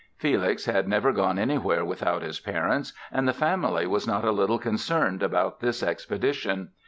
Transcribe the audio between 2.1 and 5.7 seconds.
his parents and the family was not a little concerned about